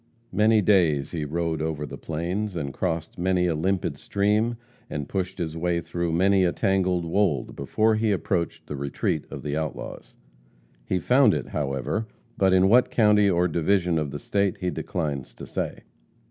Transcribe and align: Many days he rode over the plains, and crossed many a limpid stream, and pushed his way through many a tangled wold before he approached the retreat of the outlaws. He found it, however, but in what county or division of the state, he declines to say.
Many 0.31 0.63
days 0.63 1.11
he 1.11 1.25
rode 1.25 1.61
over 1.61 1.85
the 1.85 1.95
plains, 1.95 2.55
and 2.55 2.73
crossed 2.73 3.19
many 3.19 3.45
a 3.45 3.53
limpid 3.53 3.99
stream, 3.99 4.55
and 4.89 5.07
pushed 5.07 5.37
his 5.37 5.55
way 5.55 5.79
through 5.79 6.11
many 6.11 6.43
a 6.43 6.51
tangled 6.51 7.05
wold 7.05 7.55
before 7.55 7.93
he 7.93 8.11
approached 8.11 8.65
the 8.65 8.75
retreat 8.75 9.25
of 9.29 9.43
the 9.43 9.55
outlaws. 9.55 10.15
He 10.87 10.97
found 10.97 11.35
it, 11.35 11.49
however, 11.49 12.07
but 12.35 12.51
in 12.51 12.67
what 12.67 12.89
county 12.89 13.29
or 13.29 13.47
division 13.47 13.99
of 13.99 14.09
the 14.09 14.17
state, 14.17 14.57
he 14.57 14.71
declines 14.71 15.35
to 15.35 15.45
say. 15.45 15.83